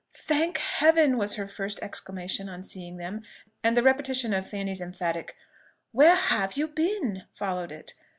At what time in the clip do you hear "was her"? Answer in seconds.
1.19-1.47